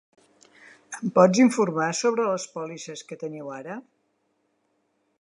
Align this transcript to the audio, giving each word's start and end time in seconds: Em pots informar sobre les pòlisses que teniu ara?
Em 0.99 1.11
pots 1.17 1.41
informar 1.43 1.91
sobre 1.99 2.27
les 2.31 2.49
pòlisses 2.57 3.07
que 3.11 3.19
teniu 3.25 3.55
ara? 3.63 3.81